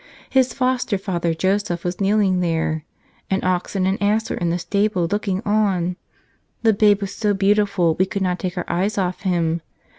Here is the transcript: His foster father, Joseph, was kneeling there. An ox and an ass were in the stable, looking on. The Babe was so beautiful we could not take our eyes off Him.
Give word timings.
His 0.31 0.51
foster 0.51 0.97
father, 0.97 1.35
Joseph, 1.35 1.83
was 1.83 2.01
kneeling 2.01 2.39
there. 2.39 2.83
An 3.29 3.43
ox 3.43 3.75
and 3.75 3.85
an 3.85 4.01
ass 4.01 4.31
were 4.31 4.35
in 4.35 4.49
the 4.49 4.57
stable, 4.57 5.05
looking 5.07 5.43
on. 5.45 5.95
The 6.63 6.73
Babe 6.73 7.01
was 7.01 7.13
so 7.13 7.35
beautiful 7.35 7.93
we 7.93 8.07
could 8.07 8.23
not 8.23 8.39
take 8.39 8.57
our 8.57 8.65
eyes 8.67 8.97
off 8.97 9.21
Him. 9.21 9.61